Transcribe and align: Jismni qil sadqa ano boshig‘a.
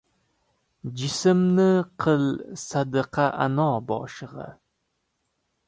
Jismni 0.97 1.71
qil 2.01 2.25
sadqa 2.65 3.25
ano 3.45 3.67
boshig‘a. 3.87 4.47